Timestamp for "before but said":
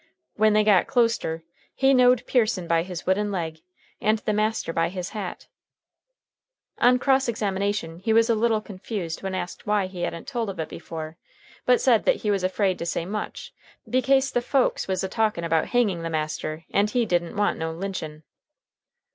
10.69-12.05